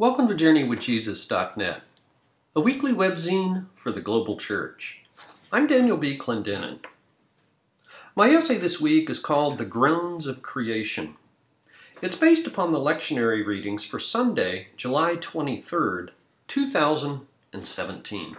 [0.00, 1.82] Welcome to JourneyWithJesus.net,
[2.56, 5.02] a weekly webzine for the global church.
[5.52, 6.16] I'm Daniel B.
[6.16, 6.78] Clendenin.
[8.16, 11.16] My essay this week is called The Groans of Creation.
[12.00, 16.08] It's based upon the lectionary readings for Sunday, July 23rd,
[16.48, 18.36] 2017.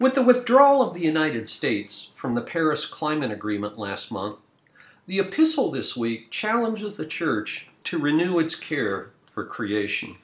[0.00, 4.38] With the withdrawal of the United States from the Paris Climate Agreement last month,
[5.06, 10.16] the epistle this week challenges the church to renew its care for creation.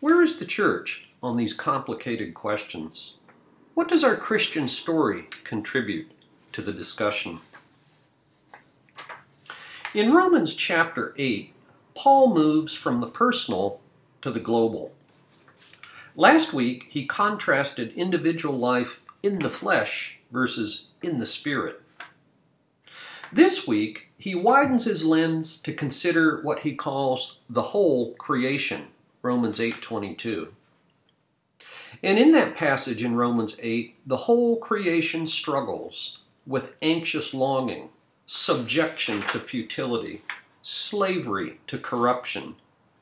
[0.00, 3.14] Where is the church on these complicated questions?
[3.74, 6.10] What does our Christian story contribute
[6.52, 7.40] to the discussion?
[9.94, 11.54] In Romans chapter 8,
[11.94, 13.80] Paul moves from the personal
[14.22, 14.92] to the global.
[16.16, 21.80] Last week, he contrasted individual life in the flesh versus in the spirit.
[23.32, 28.88] This week, he widens his lens to consider what he calls the whole creation,
[29.22, 30.54] Romans 8:22.
[32.02, 37.90] And in that passage in Romans 8, the whole creation struggles with anxious longing,
[38.26, 40.22] subjection to futility,
[40.62, 42.56] slavery to corruption,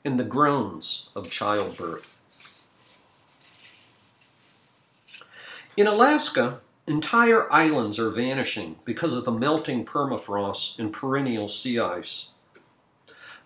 [0.05, 2.15] and the groans of childbirth.
[5.77, 12.31] In Alaska, Entire islands are vanishing because of the melting permafrost and perennial sea ice.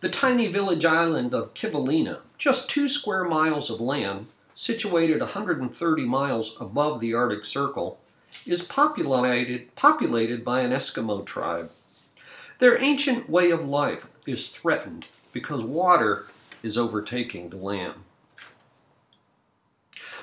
[0.00, 6.56] The tiny village island of Kivalina, just two square miles of land, situated 130 miles
[6.58, 8.00] above the Arctic Circle,
[8.46, 11.70] is populated, populated by an Eskimo tribe.
[12.58, 16.26] Their ancient way of life is threatened because water
[16.62, 17.96] is overtaking the land.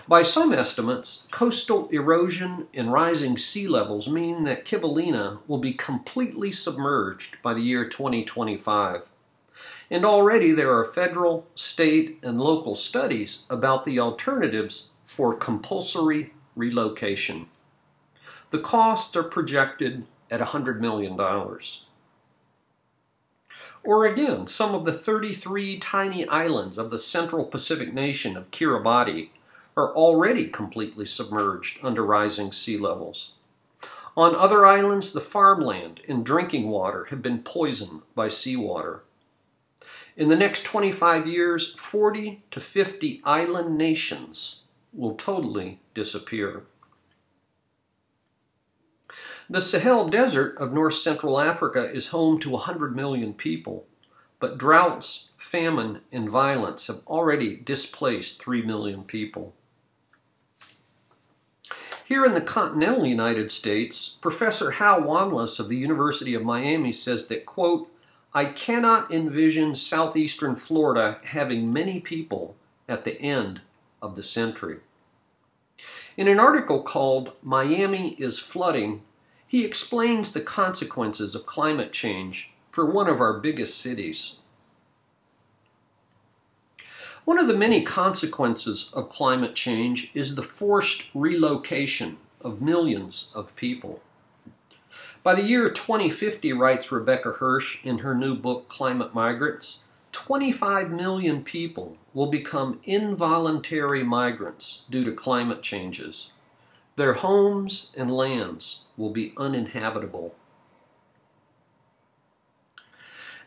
[0.05, 6.51] By some estimates, coastal erosion and rising sea levels mean that Kivalina will be completely
[6.51, 9.07] submerged by the year 2025.
[9.89, 17.47] And already there are federal, state, and local studies about the alternatives for compulsory relocation.
[18.49, 21.17] The costs are projected at $100 million.
[23.85, 29.29] Or again, some of the 33 tiny islands of the central Pacific nation of Kiribati
[29.75, 33.33] are already completely submerged under rising sea levels.
[34.15, 39.01] On other islands, the farmland and drinking water have been poisoned by seawater.
[40.15, 46.63] In the next 25 years, 40 to 50 island nations will totally disappear.
[49.49, 53.87] The Sahel Desert of north central Africa is home to 100 million people,
[54.39, 59.53] but droughts, famine, and violence have already displaced 3 million people.
[62.05, 67.29] Here in the continental United States, Professor Hal Wanless of the University of Miami says
[67.29, 67.89] that, quote,
[68.33, 72.55] I cannot envision southeastern Florida having many people
[72.89, 73.61] at the end
[74.01, 74.79] of the century.
[76.17, 79.01] In an article called Miami is Flooding,
[79.47, 84.39] he explains the consequences of climate change for one of our biggest cities.
[87.25, 93.55] One of the many consequences of climate change is the forced relocation of millions of
[93.55, 94.01] people.
[95.23, 101.45] By the year 2050, writes Rebecca Hirsch in her new book Climate Migrants, 25 million
[101.45, 106.33] people will become involuntary migrants due to climate changes.
[106.97, 110.35] Their homes and lands will be uninhabitable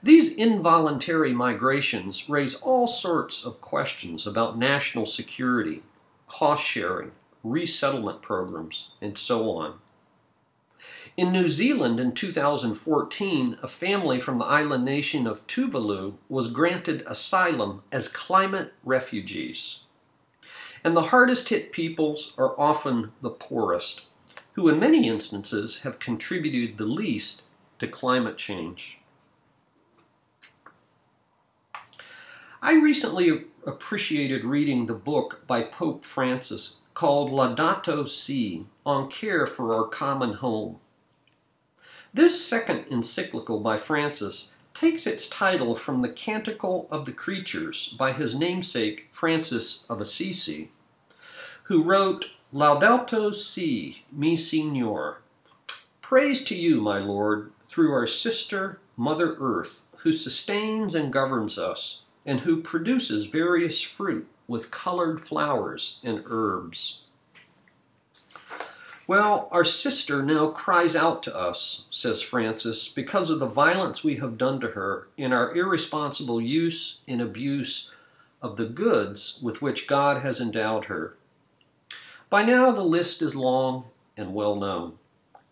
[0.03, 5.83] These involuntary migrations raise all sorts of questions about national security,
[6.27, 7.13] cost sharing,
[7.43, 9.79] resettlement programs, and so on.
[11.17, 17.03] In New Zealand in 2014, a family from the island nation of Tuvalu was granted
[17.07, 19.85] asylum as climate refugees.
[20.85, 24.09] And the hardest hit peoples are often the poorest,
[24.53, 27.45] who in many instances have contributed the least
[27.79, 29.01] to climate change.
[32.63, 39.75] I recently appreciated reading the book by Pope Francis called Laudato Si on care for
[39.75, 40.79] our common home.
[42.15, 48.13] This second encyclical by Francis takes its title from the Canticle of the Creatures by
[48.13, 50.71] his namesake Francis of Assisi,
[51.65, 55.21] who wrote Laudato Si, mi Signor.
[56.01, 62.06] Praise to you, my Lord, through our sister, Mother Earth, who sustains and governs us
[62.27, 67.03] and who produces various fruit with colored flowers and herbs.
[69.07, 74.17] Well, our sister now cries out to us, says Francis, because of the violence we
[74.17, 77.95] have done to her in our irresponsible use and abuse
[78.43, 81.15] of the goods with which God has endowed her.
[82.29, 83.85] By now, the list is long
[84.17, 84.99] and well known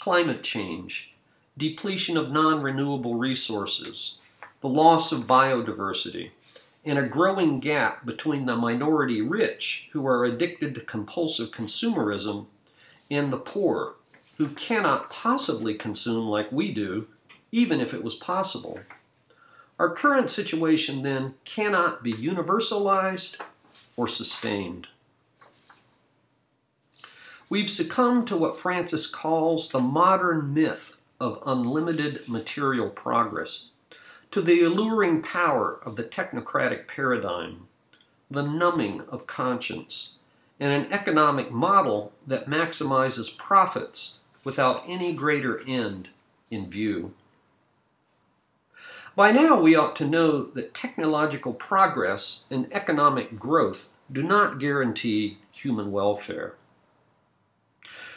[0.01, 1.15] climate change,
[1.57, 4.19] depletion of non renewable resources,
[4.61, 6.31] the loss of biodiversity,
[6.85, 12.47] and a growing gap between the minority rich who are addicted to compulsive consumerism
[13.11, 13.95] and the poor
[14.37, 17.07] who cannot possibly consume like we do,
[17.53, 18.81] even if it was possible.
[19.79, 23.41] Our current situation then cannot be universalized
[23.97, 24.89] or sustained.
[27.49, 33.71] We've succumbed to what Francis calls the modern myth of unlimited material progress,
[34.35, 37.69] to the alluring power of the technocratic paradigm,
[38.29, 40.19] the numbing of conscience,
[40.59, 46.09] and an economic model that maximizes profits without any greater end
[46.51, 47.15] in view.
[49.15, 55.39] By now, we ought to know that technological progress and economic growth do not guarantee
[55.53, 56.57] human welfare.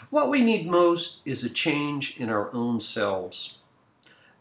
[0.09, 3.59] What we need most is a change in our own selves.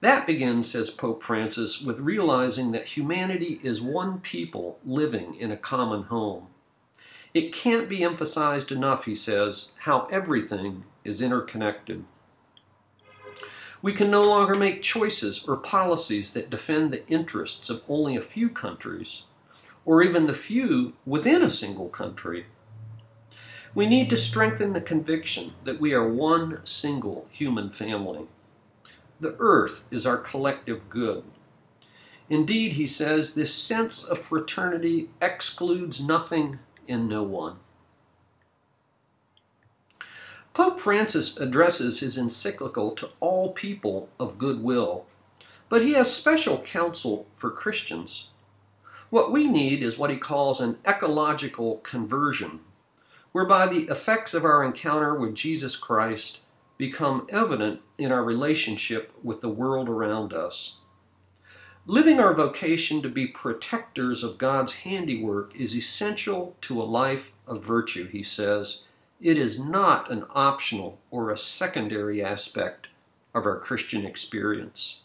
[0.06, 5.56] That begins, says Pope Francis, with realizing that humanity is one people living in a
[5.56, 6.46] common home.
[7.34, 12.04] It can't be emphasized enough, he says, how everything is interconnected.
[13.82, 18.22] We can no longer make choices or policies that defend the interests of only a
[18.22, 19.24] few countries,
[19.84, 22.46] or even the few within a single country.
[23.74, 28.28] We need to strengthen the conviction that we are one single human family.
[29.20, 31.24] The earth is our collective good.
[32.28, 36.58] Indeed, he says, this sense of fraternity excludes nothing
[36.88, 37.56] and no one.
[40.52, 45.04] Pope Francis addresses his encyclical to all people of goodwill,
[45.68, 48.30] but he has special counsel for Christians.
[49.10, 52.60] What we need is what he calls an ecological conversion,
[53.32, 56.40] whereby the effects of our encounter with Jesus Christ
[56.78, 60.78] become evident in our relationship with the world around us.
[61.88, 67.64] Living our vocation to be protectors of God's handiwork is essential to a life of
[67.64, 68.88] virtue, he says.
[69.20, 72.88] It is not an optional or a secondary aspect
[73.34, 75.02] of our Christian experience.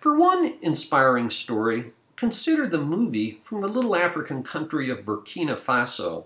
[0.00, 6.24] For one inspiring story, consider the movie from the little African country of Burkina Faso.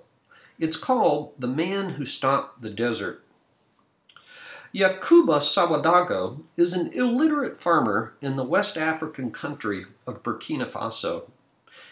[0.62, 3.25] It's called The Man Who Stopped the Desert.
[4.73, 11.29] Yacouba Sawadogo is an illiterate farmer in the West African country of Burkina Faso.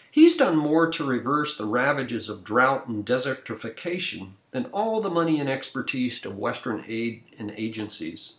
[0.09, 5.37] He's done more to reverse the ravages of drought and desertification than all the money
[5.41, 8.37] and expertise of Western aid and agencies.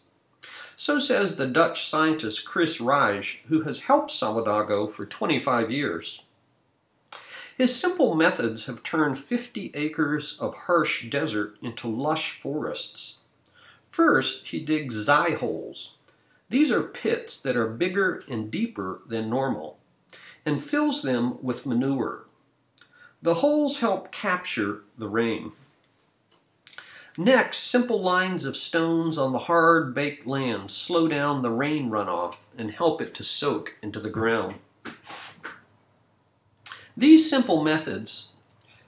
[0.77, 6.23] So says the Dutch scientist Chris Reij, who has helped Sawadago for 25 years.
[7.63, 13.21] His simple methods have turned 50 acres of harsh desert into lush forests.
[13.89, 15.95] First, he digs zai holes.
[16.49, 19.79] These are pits that are bigger and deeper than normal,
[20.45, 22.25] and fills them with manure.
[23.23, 25.53] The holes help capture the rain.
[27.17, 32.49] Next, simple lines of stones on the hard baked land slow down the rain runoff
[32.59, 34.57] and help it to soak into the ground.
[36.97, 38.33] These simple methods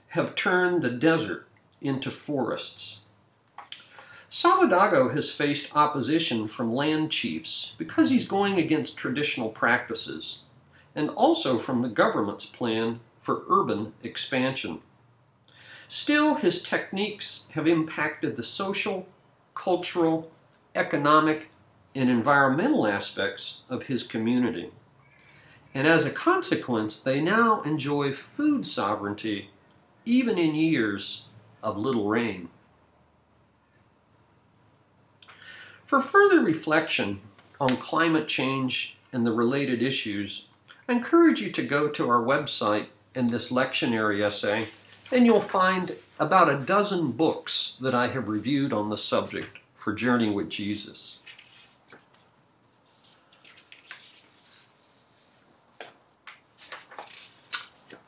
[0.09, 1.47] have turned the desert
[1.81, 3.05] into forests.
[4.29, 10.43] Sawadogo has faced opposition from land chiefs because he's going against traditional practices,
[10.93, 14.81] and also from the government's plan for urban expansion.
[15.87, 19.07] Still, his techniques have impacted the social,
[19.53, 20.31] cultural,
[20.75, 21.49] economic,
[21.95, 24.69] and environmental aspects of his community.
[25.75, 29.49] And as a consequence, they now enjoy food sovereignty
[30.05, 31.25] even in years
[31.61, 32.47] of little rain.
[35.85, 37.19] For further reflection
[37.59, 40.49] on climate change and the related issues,
[40.87, 44.67] I encourage you to go to our website in this lectionary essay,
[45.11, 49.93] and you'll find about a dozen books that I have reviewed on the subject for
[49.93, 51.21] Journey with Jesus.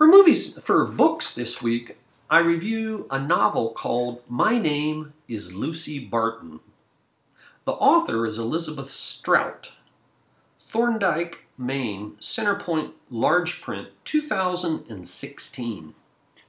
[0.08, 1.98] For movies, for books this week,
[2.30, 6.62] I review a novel called My Name is Lucy Barton
[7.68, 9.74] the author is Elizabeth Strout.
[10.58, 15.94] Thorndike, Maine, Centerpoint Large Print, 2016.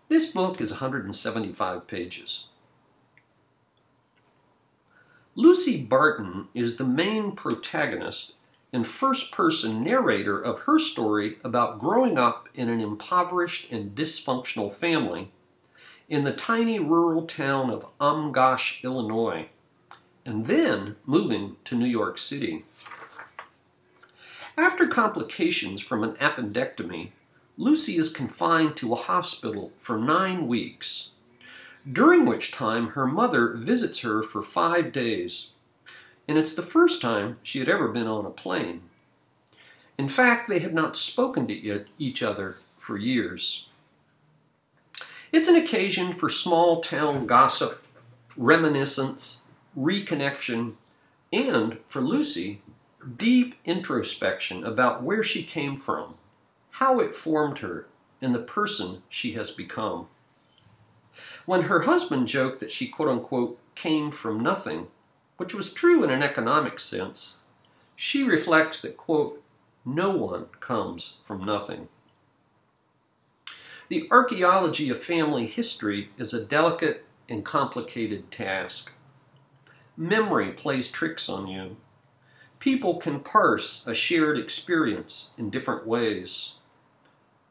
[0.08, 2.46] This book is 175 pages.
[5.34, 8.37] Lucy Barton is the main protagonist
[8.72, 14.72] and first person narrator of her story about growing up in an impoverished and dysfunctional
[14.72, 15.30] family
[16.08, 19.48] in the tiny rural town of Amgash, Illinois,
[20.24, 22.64] and then moving to New York City.
[24.56, 27.10] After complications from an appendectomy,
[27.56, 31.12] Lucy is confined to a hospital for nine weeks,
[31.90, 35.54] during which time her mother visits her for five days
[36.28, 38.82] and it's the first time she had ever been on a plane.
[39.96, 43.68] In fact, they had not spoken to each other for years.
[45.32, 47.84] It's an occasion for small town gossip,
[48.36, 50.74] reminiscence, reconnection,
[51.32, 52.60] and, for Lucy,
[53.16, 56.14] deep introspection about where she came from,
[56.72, 57.86] how it formed her,
[58.20, 60.06] and the person she has become.
[61.46, 64.88] When her husband joked that she quote unquote came from nothing,
[65.38, 67.40] which was true in an economic sense,
[67.96, 69.42] she reflects that, quote,
[69.84, 71.88] no one comes from nothing.
[73.88, 78.92] The archaeology of family history is a delicate and complicated task.
[79.96, 81.76] Memory plays tricks on you.
[82.58, 86.56] People can parse a shared experience in different ways.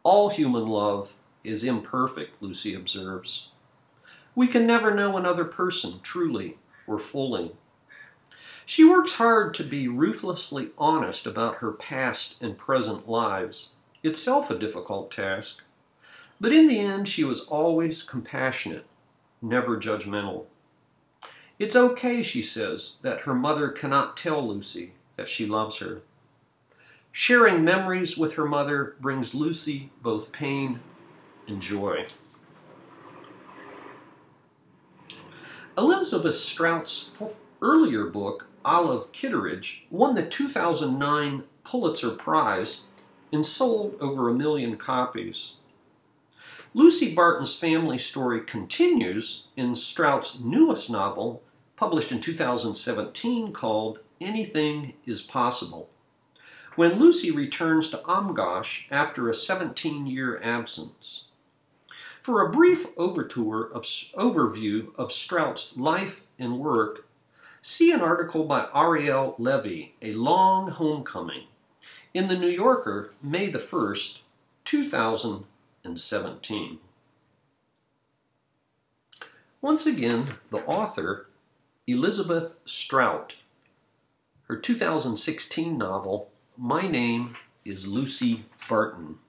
[0.04, 3.52] All human love is imperfect, Lucy observes.
[4.36, 7.54] We can never know another person truly or fully.
[8.70, 14.60] She works hard to be ruthlessly honest about her past and present lives, itself a
[14.60, 15.64] difficult task.
[16.42, 18.86] But in the end, she was always compassionate,
[19.42, 20.48] never judgmental.
[21.58, 26.02] It's okay, she says, that her mother cannot tell Lucy that she loves her.
[27.14, 30.82] Sharing memories with her mother brings Lucy both pain
[31.48, 32.06] and joy.
[35.78, 37.14] Elizabeth Strout's
[37.62, 42.82] earlier book, Olive Kitteridge won the 2009 Pulitzer Prize
[43.32, 45.54] and sold over a million copies.
[46.74, 51.42] Lucy Barton's family story continues in Strout's newest novel,
[51.78, 55.90] published in 2017, called Anything is Possible.
[56.76, 61.28] When Lucy returns to Amgash after a 17 year absence.
[62.22, 67.07] For a brief overture of, overview of Strout's life and work,
[67.70, 71.48] See an article by Ariel Levy, A Long Homecoming,
[72.14, 74.20] in the New Yorker, May the 1st,
[74.64, 76.80] 2017.
[79.62, 81.28] Once again, the author,
[81.86, 83.36] Elizabeth Strout,
[84.44, 89.20] her 2016 novel, My Name is Lucy Barton.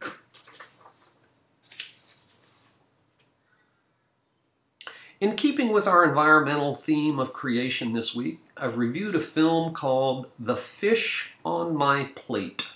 [5.20, 10.28] In keeping with our environmental theme of creation this week, I've reviewed a film called
[10.38, 12.68] The Fish on My Plate,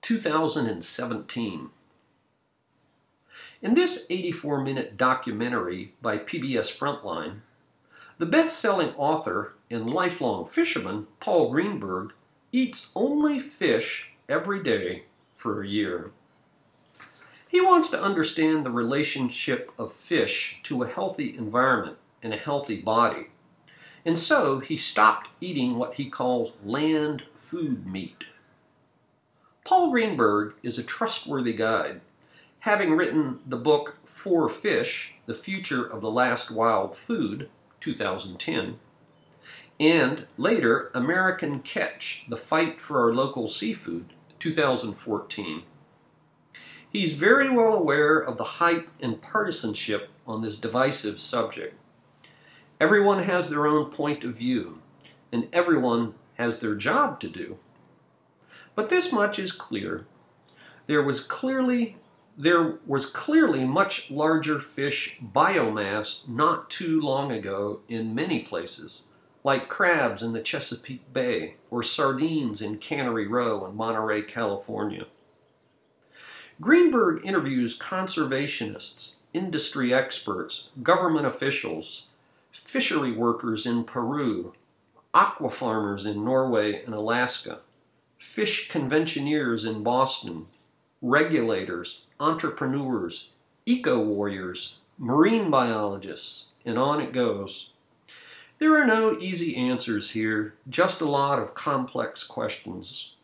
[0.00, 1.68] 2017.
[3.60, 7.40] In this 84 minute documentary by PBS Frontline,
[8.16, 12.14] the best selling author and lifelong fisherman, Paul Greenberg,
[12.52, 15.04] eats only fish every day
[15.36, 16.10] for a year.
[17.48, 22.80] He wants to understand the relationship of fish to a healthy environment and a healthy
[22.80, 23.28] body.
[24.04, 28.24] And so he stopped eating what he calls land food meat.
[29.64, 32.02] Paul Greenberg is a trustworthy guide,
[32.60, 37.48] having written the book Four Fish The Future of the Last Wild Food,
[37.80, 38.78] 2010,
[39.80, 45.62] and later American Catch The Fight for Our Local Seafood, 2014.
[46.90, 51.78] He's very well aware of the hype and partisanship on this divisive subject.
[52.80, 54.78] Everyone has their own point of view,
[55.30, 57.58] and everyone has their job to do.
[58.74, 60.06] But this much is clear.
[60.86, 61.96] There was clearly
[62.38, 69.02] there was clearly much larger fish biomass not too long ago in many places,
[69.42, 75.06] like crabs in the Chesapeake Bay or sardines in Cannery Row in Monterey, California.
[76.60, 82.08] Greenberg interviews conservationists, industry experts, government officials,
[82.50, 84.52] fishery workers in Peru,
[85.14, 87.60] aqua farmers in Norway and Alaska,
[88.18, 90.46] fish conventioneers in Boston,
[91.00, 93.30] regulators, entrepreneurs,
[93.64, 97.72] eco warriors, marine biologists, and on it goes.
[98.58, 103.14] There are no easy answers here, just a lot of complex questions.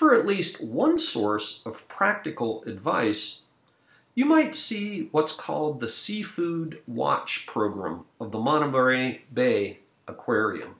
[0.00, 3.42] For at least one source of practical advice,
[4.14, 10.76] you might see what's called the Seafood Watch Program of the Monterey Bay Aquarium.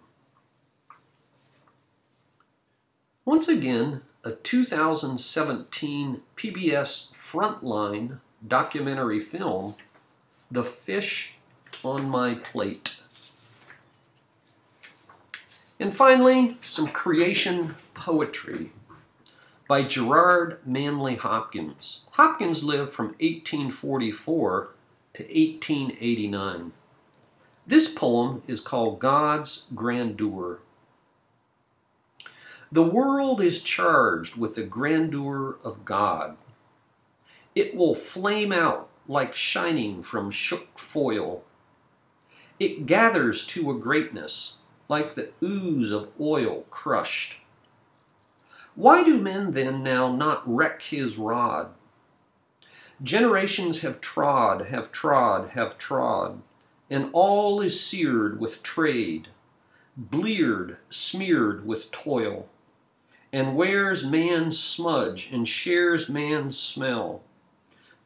[3.26, 9.74] Once again, a 2017 PBS Frontline documentary film,
[10.50, 11.34] The Fish
[11.84, 13.02] on My Plate.
[15.78, 18.70] And finally, some creation poetry
[19.70, 22.08] by Gerard Manley Hopkins.
[22.14, 24.70] Hopkins lived from 1844
[25.12, 26.72] to 1889.
[27.68, 30.58] This poem is called God's Grandeur.
[32.72, 36.36] The world is charged with the grandeur of God.
[37.54, 41.44] It will flame out like shining from shook foil.
[42.58, 47.39] It gathers to a greatness like the ooze of oil crushed.
[48.80, 51.74] Why do men then now not reck his rod?
[53.02, 56.40] Generations have trod, have trod, have trod,
[56.88, 59.28] and all is seared with trade,
[59.98, 62.48] bleared, smeared with toil,
[63.30, 67.20] and wears man's smudge and shares man's smell.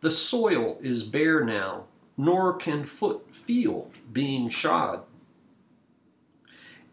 [0.01, 1.85] The soil is bare now,
[2.17, 5.05] nor can foot feel being shod.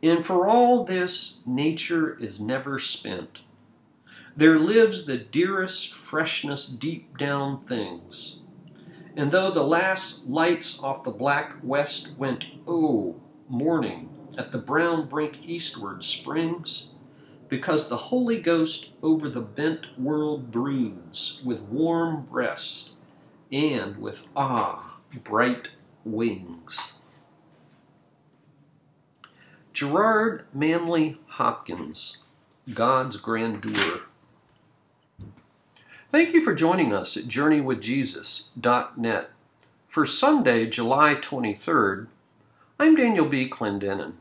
[0.04, 3.42] And for all this, nature is never spent.
[4.36, 8.40] There lives the dearest freshness deep down things.
[9.16, 13.20] And though the last lights off the black west went, oh,
[13.50, 16.96] morning, at the brown brink eastward springs,
[17.50, 22.92] because the Holy Ghost over the bent world broods with warm breast
[23.52, 25.72] and with ah, bright
[26.06, 27.02] wings.
[29.74, 32.24] Gerard Manley Hopkins,
[32.74, 34.04] God's Grandeur.
[36.12, 39.30] Thank you for joining us at JourneyWithJesus.net.
[39.88, 42.08] For Sunday, July 23rd,
[42.78, 43.50] I'm Daniel B.
[43.50, 44.16] Clendenin.